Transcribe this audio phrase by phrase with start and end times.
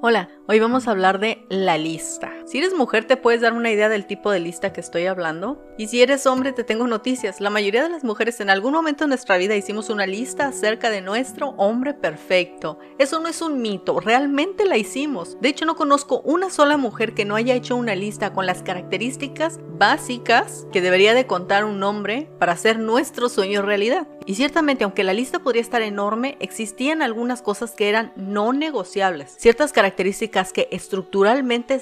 [0.00, 2.37] Hola, hoy vamos a hablar de la lista.
[2.48, 5.62] Si eres mujer te puedes dar una idea del tipo de lista que estoy hablando.
[5.76, 7.42] Y si eres hombre te tengo noticias.
[7.42, 10.88] La mayoría de las mujeres en algún momento de nuestra vida hicimos una lista acerca
[10.88, 12.78] de nuestro hombre perfecto.
[12.98, 15.38] Eso no es un mito, realmente la hicimos.
[15.42, 18.62] De hecho no conozco una sola mujer que no haya hecho una lista con las
[18.62, 24.08] características básicas que debería de contar un hombre para hacer nuestro sueño realidad.
[24.24, 29.34] Y ciertamente, aunque la lista podría estar enorme, existían algunas cosas que eran no negociables.
[29.38, 31.78] Ciertas características que estructuralmente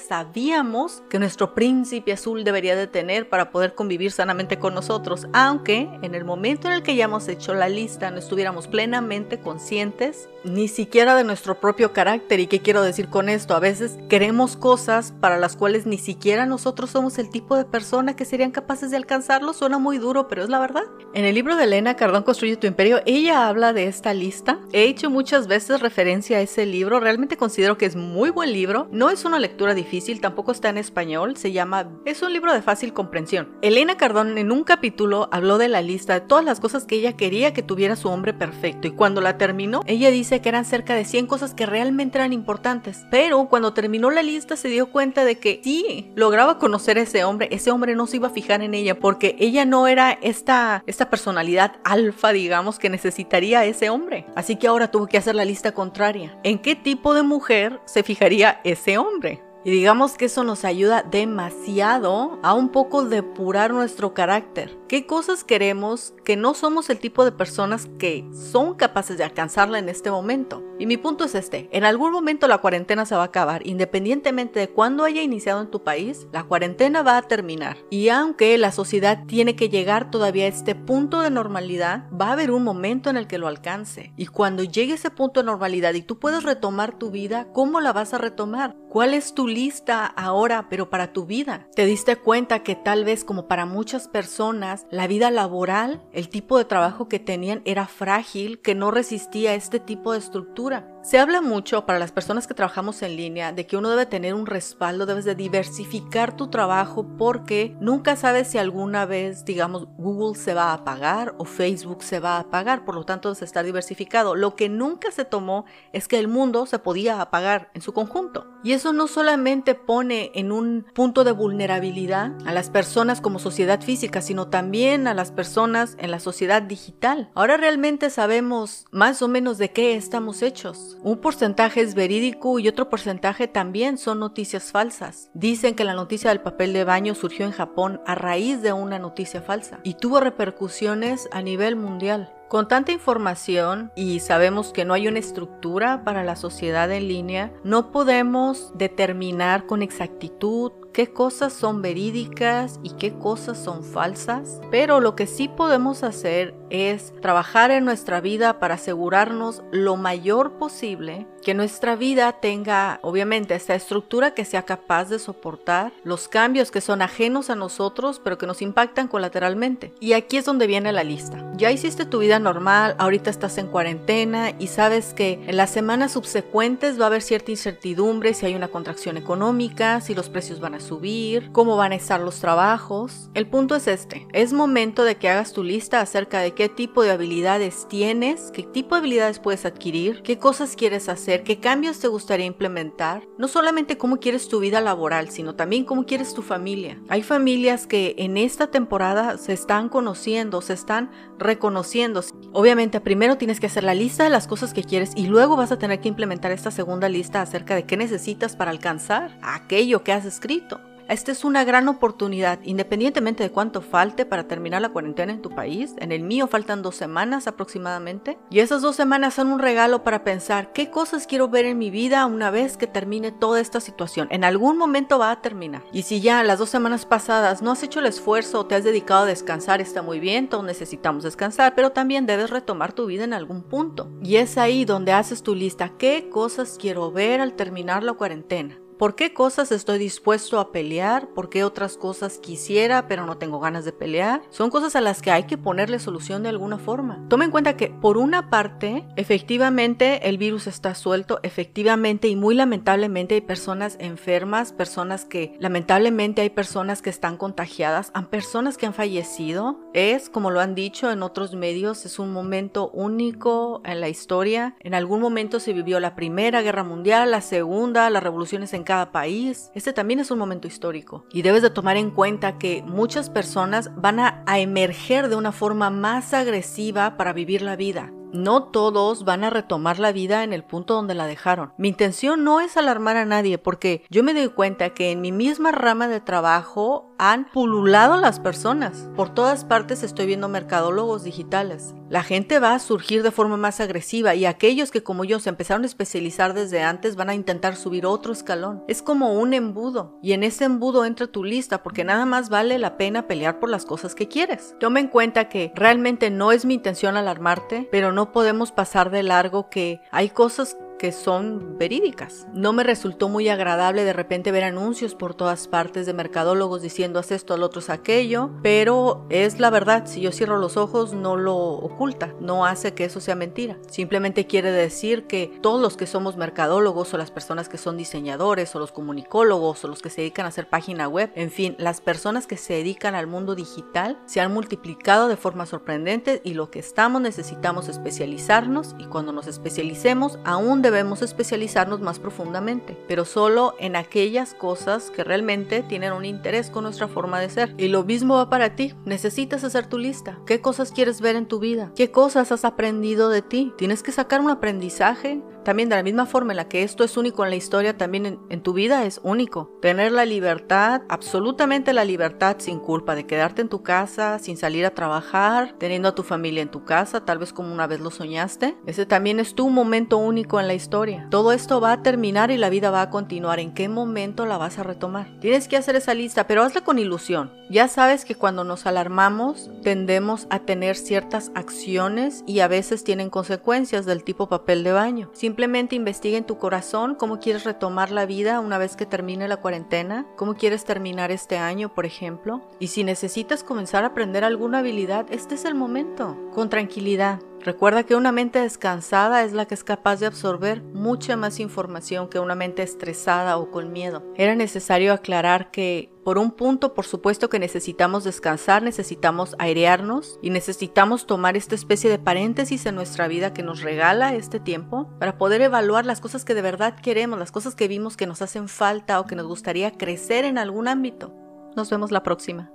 [0.57, 5.87] sabíamos que nuestro príncipe azul debería de tener para poder convivir sanamente con nosotros, aunque
[6.01, 10.27] en el momento en el que ya hemos hecho la lista no estuviéramos plenamente conscientes
[10.43, 12.39] ni siquiera de nuestro propio carácter.
[12.39, 13.53] ¿Y qué quiero decir con esto?
[13.53, 18.15] A veces queremos cosas para las cuales ni siquiera nosotros somos el tipo de persona
[18.15, 19.53] que serían capaces de alcanzarlo.
[19.53, 20.83] Suena muy duro, pero es la verdad.
[21.13, 24.59] En el libro de Elena Cardón Construye tu Imperio, ella habla de esta lista.
[24.71, 26.99] He hecho muchas veces referencia a ese libro.
[26.99, 28.87] Realmente considero que es muy buen libro.
[28.91, 31.37] No es una lectura difícil, tampoco está en español.
[31.37, 31.89] Se llama...
[32.05, 33.57] Es un libro de fácil comprensión.
[33.61, 37.17] Elena Cardón en un capítulo habló de la lista de todas las cosas que ella
[37.17, 38.87] quería que tuviera su hombre perfecto.
[38.87, 42.33] Y cuando la terminó, ella dice que eran cerca de 100 cosas que realmente eran
[42.33, 43.05] importantes.
[43.11, 47.23] Pero cuando terminó la lista se dio cuenta de que sí, lograba conocer a ese
[47.23, 47.49] hombre.
[47.51, 51.09] Ese hombre no se iba a fijar en ella porque ella no era esta, esta
[51.09, 54.25] personalidad alfa digamos, que necesitaría ese hombre.
[54.35, 56.37] Así que ahora tuvo que hacer la lista contraria.
[56.43, 59.43] ¿En qué tipo de mujer se fijaría ese hombre?
[59.67, 64.77] Y digamos que eso nos ayuda demasiado a un poco depurar nuestro carácter.
[64.87, 69.77] ¿Qué cosas queremos que no somos el tipo de personas que son capaces de alcanzarla
[69.79, 70.63] en este momento?
[70.79, 74.59] Y mi punto es este, en algún momento la cuarentena se va a acabar, independientemente
[74.59, 77.77] de cuándo haya iniciado en tu país, la cuarentena va a terminar.
[77.89, 82.33] Y aunque la sociedad tiene que llegar todavía a este punto de normalidad, va a
[82.33, 84.13] haber un momento en el que lo alcance.
[84.17, 87.93] Y cuando llegue ese punto de normalidad y tú puedes retomar tu vida, ¿cómo la
[87.93, 88.75] vas a retomar?
[88.89, 91.67] ¿Cuál es tu lista ahora, pero para tu vida?
[91.75, 96.57] ¿Te diste cuenta que tal vez como para muchas personas, la vida laboral, el tipo
[96.57, 100.66] de trabajo que tenían era frágil, que no resistía este tipo de estructura?
[100.67, 100.96] cultura.
[101.07, 104.33] Se habla mucho para las personas que trabajamos en línea de que uno debe tener
[104.33, 110.37] un respaldo, debes de diversificar tu trabajo porque nunca sabes si alguna vez, digamos, Google
[110.37, 113.63] se va a apagar o Facebook se va a apagar, por lo tanto debes estar
[113.63, 114.35] diversificado.
[114.35, 115.63] Lo que nunca se tomó
[115.93, 118.45] es que el mundo se podía apagar en su conjunto.
[118.61, 123.79] Y eso no solamente pone en un punto de vulnerabilidad a las personas como sociedad
[123.79, 127.31] física, sino también a las personas en la sociedad digital.
[127.33, 130.96] Ahora realmente sabemos más o menos de qué estamos hechos.
[131.03, 135.29] Un porcentaje es verídico y otro porcentaje también son noticias falsas.
[135.33, 138.99] Dicen que la noticia del papel de baño surgió en Japón a raíz de una
[138.99, 142.33] noticia falsa y tuvo repercusiones a nivel mundial.
[142.47, 147.51] Con tanta información y sabemos que no hay una estructura para la sociedad en línea,
[147.65, 155.01] no podemos determinar con exactitud qué cosas son verídicas y qué cosas son falsas, pero
[155.01, 161.27] lo que sí podemos hacer es trabajar en nuestra vida para asegurarnos lo mayor posible
[161.47, 166.81] que nuestra vida tenga obviamente esta estructura que sea capaz de soportar los cambios que
[166.81, 169.93] son ajenos a nosotros pero que nos impactan colateralmente.
[170.01, 171.49] Y aquí es donde viene la lista.
[171.55, 176.11] Ya hiciste tu vida normal, ahorita estás en cuarentena y sabes que en las semanas
[176.11, 180.75] subsecuentes va a haber cierta incertidumbre si hay una contracción económica, si los precios van
[180.75, 183.29] a subir, cómo van a estar los trabajos.
[183.33, 187.03] El punto es este, es momento de que hagas tu lista acerca de qué tipo
[187.03, 191.99] de habilidades tienes, qué tipo de habilidades puedes adquirir, qué cosas quieres hacer, qué cambios
[191.99, 193.27] te gustaría implementar.
[193.37, 196.99] No solamente cómo quieres tu vida laboral, sino también cómo quieres tu familia.
[197.09, 202.23] Hay familias que en esta temporada se están conociendo, se están reconociendo.
[202.53, 205.71] Obviamente primero tienes que hacer la lista de las cosas que quieres y luego vas
[205.71, 210.11] a tener que implementar esta segunda lista acerca de qué necesitas para alcanzar aquello que
[210.11, 210.81] has escrito.
[211.09, 215.49] Esta es una gran oportunidad, independientemente de cuánto falte para terminar la cuarentena en tu
[215.49, 215.93] país.
[215.99, 218.37] En el mío faltan dos semanas aproximadamente.
[218.49, 221.91] Y esas dos semanas son un regalo para pensar qué cosas quiero ver en mi
[221.91, 224.27] vida una vez que termine toda esta situación.
[224.31, 225.81] En algún momento va a terminar.
[225.93, 228.83] Y si ya las dos semanas pasadas no has hecho el esfuerzo o te has
[228.83, 233.23] dedicado a descansar, está muy bien, todos necesitamos descansar, pero también debes retomar tu vida
[233.23, 234.11] en algún punto.
[234.21, 238.77] Y es ahí donde haces tu lista, qué cosas quiero ver al terminar la cuarentena.
[238.97, 241.27] ¿Por qué cosas estoy dispuesto a pelear?
[241.27, 244.41] ¿Por qué otras cosas quisiera pero no tengo ganas de pelear?
[244.49, 247.23] Son cosas a las que hay que ponerle solución de alguna forma.
[247.29, 252.55] Tome en cuenta que por una parte, efectivamente el virus está suelto, efectivamente y muy
[252.55, 258.87] lamentablemente hay personas enfermas, personas que lamentablemente hay personas que están contagiadas, hay personas que
[258.87, 259.79] han fallecido.
[259.93, 264.75] Es, como lo han dicho en otros medios, es un momento único en la historia.
[264.79, 269.11] En algún momento se vivió la Primera Guerra Mundial, la Segunda, las revoluciones en cada
[269.11, 269.69] país.
[269.75, 271.25] Este también es un momento histórico.
[271.31, 275.51] Y debes de tomar en cuenta que muchas personas van a, a emerger de una
[275.51, 278.13] forma más agresiva para vivir la vida.
[278.33, 281.73] No todos van a retomar la vida en el punto donde la dejaron.
[281.77, 285.31] Mi intención no es alarmar a nadie porque yo me doy cuenta que en mi
[285.31, 289.09] misma rama de trabajo han pululado las personas.
[289.15, 291.95] Por todas partes estoy viendo mercadólogos digitales.
[292.09, 295.49] La gente va a surgir de forma más agresiva y aquellos que como yo se
[295.49, 298.83] empezaron a especializar desde antes van a intentar subir otro escalón.
[298.87, 302.77] Es como un embudo y en ese embudo entra tu lista porque nada más vale
[302.77, 304.75] la pena pelear por las cosas que quieres.
[304.79, 309.23] Toma en cuenta que realmente no es mi intención alarmarte, pero no podemos pasar de
[309.23, 312.47] largo que hay cosas que son verídicas.
[312.53, 317.19] No me resultó muy agradable de repente ver anuncios por todas partes de mercadólogos diciendo
[317.19, 321.13] haz esto, al otro es aquello, pero es la verdad, si yo cierro los ojos
[321.13, 323.77] no lo oculta, no hace que eso sea mentira.
[323.89, 328.75] Simplemente quiere decir que todos los que somos mercadólogos o las personas que son diseñadores
[328.75, 332.01] o los comunicólogos o los que se dedican a hacer página web, en fin, las
[332.01, 336.71] personas que se dedican al mundo digital se han multiplicado de forma sorprendente y lo
[336.71, 343.75] que estamos necesitamos especializarnos y cuando nos especialicemos aún debemos especializarnos más profundamente, pero solo
[343.79, 347.73] en aquellas cosas que realmente tienen un interés con nuestra forma de ser.
[347.77, 348.93] Y lo mismo va para ti.
[349.05, 350.39] Necesitas hacer tu lista.
[350.45, 351.91] ¿Qué cosas quieres ver en tu vida?
[351.95, 353.73] ¿Qué cosas has aprendido de ti?
[353.77, 357.17] Tienes que sacar un aprendizaje también de la misma forma en la que esto es
[357.17, 359.69] único en la historia, también en, tu vida es único.
[359.81, 364.85] Tener la libertad, absolutamente la libertad sin culpa de quedarte en tu casa, sin salir
[364.85, 368.11] a trabajar, teniendo a tu familia en tu casa, tal vez como una vez lo
[368.11, 368.77] soñaste.
[368.85, 371.27] Ese también es tu momento único en la historia.
[371.29, 373.59] Todo esto va a terminar y la vida va a continuar.
[373.59, 375.27] ¿En qué momento la vas a retomar?
[375.41, 377.51] Tienes que hacer esa lista, pero hazla con ilusión.
[377.69, 383.29] Ya sabes que cuando nos alarmamos tendemos a tener ciertas acciones y a veces tienen
[383.29, 385.29] consecuencias del tipo papel de baño.
[385.33, 389.57] Simplemente investiga en tu corazón cómo quieres retomar la vida una vez que termine la
[389.57, 392.61] cuarentena, cómo quieres terminar este año, por ejemplo.
[392.79, 397.39] Y si necesitas comenzar a aprender alguna habilidad, este es el momento, con tranquilidad.
[397.67, 402.29] Recuerda que una mente descansada es la que es capaz de absorber mucha más información
[402.29, 404.23] que una mente estresada o con miedo.
[404.37, 410.49] Era necesario aclarar que por un punto, por supuesto que necesitamos descansar, necesitamos airearnos y
[410.49, 415.37] necesitamos tomar esta especie de paréntesis en nuestra vida que nos regala este tiempo para
[415.37, 418.69] poder evaluar las cosas que de verdad queremos, las cosas que vimos que nos hacen
[418.69, 421.33] falta o que nos gustaría crecer en algún ámbito.
[421.75, 422.71] Nos vemos la próxima.